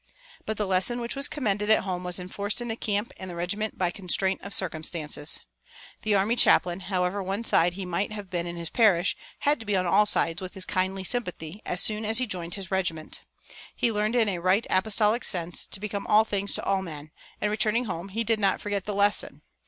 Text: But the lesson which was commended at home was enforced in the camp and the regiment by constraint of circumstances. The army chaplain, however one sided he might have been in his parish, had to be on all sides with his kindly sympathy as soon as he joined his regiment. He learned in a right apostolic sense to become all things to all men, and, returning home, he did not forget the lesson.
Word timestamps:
But 0.47 0.57
the 0.57 0.65
lesson 0.65 0.99
which 0.99 1.15
was 1.15 1.27
commended 1.27 1.69
at 1.69 1.83
home 1.83 2.03
was 2.03 2.17
enforced 2.17 2.59
in 2.59 2.69
the 2.69 2.75
camp 2.75 3.13
and 3.17 3.29
the 3.29 3.35
regiment 3.35 3.77
by 3.77 3.91
constraint 3.91 4.41
of 4.41 4.51
circumstances. 4.51 5.39
The 6.01 6.15
army 6.15 6.35
chaplain, 6.35 6.79
however 6.79 7.21
one 7.21 7.43
sided 7.43 7.75
he 7.75 7.85
might 7.85 8.11
have 8.11 8.27
been 8.31 8.47
in 8.47 8.55
his 8.55 8.71
parish, 8.71 9.15
had 9.41 9.59
to 9.59 9.65
be 9.67 9.75
on 9.75 9.85
all 9.85 10.07
sides 10.07 10.41
with 10.41 10.55
his 10.55 10.65
kindly 10.65 11.03
sympathy 11.03 11.61
as 11.67 11.81
soon 11.81 12.03
as 12.03 12.17
he 12.17 12.25
joined 12.25 12.55
his 12.55 12.71
regiment. 12.71 13.21
He 13.75 13.91
learned 13.91 14.15
in 14.15 14.27
a 14.27 14.39
right 14.39 14.65
apostolic 14.71 15.23
sense 15.23 15.67
to 15.67 15.79
become 15.79 16.07
all 16.07 16.23
things 16.23 16.55
to 16.55 16.63
all 16.63 16.81
men, 16.81 17.11
and, 17.39 17.51
returning 17.51 17.85
home, 17.85 18.09
he 18.09 18.23
did 18.23 18.39
not 18.39 18.59
forget 18.59 18.85
the 18.85 18.95
lesson. 18.95 19.43